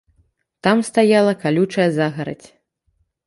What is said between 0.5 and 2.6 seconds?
Там стаяла калючая загарадзь.